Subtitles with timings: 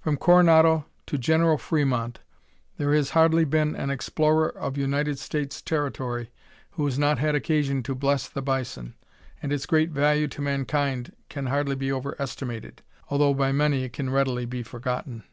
[0.00, 2.16] From Coronado to General Frémont
[2.78, 6.30] there has hardly been an explorer of United States territory
[6.70, 8.94] who has not had occasion to bless the bison,
[9.42, 14.08] and its great value to mankind can hardly be overestimated, although by many it can
[14.08, 15.24] readily be forgotten.